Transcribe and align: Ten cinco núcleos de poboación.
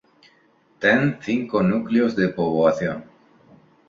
Ten 0.79 1.19
cinco 1.21 1.61
núcleos 1.61 2.15
de 2.15 2.29
poboación. 2.29 3.03